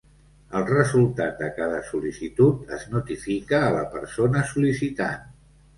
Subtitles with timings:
[0.59, 5.27] El resultat de cada sol·licitud es notifica a la persona sol·licitant.